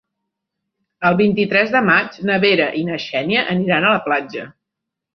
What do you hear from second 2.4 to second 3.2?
Vera i na